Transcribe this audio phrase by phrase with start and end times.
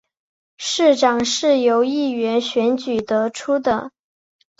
[0.57, 3.91] 市长是由议员选举得出的。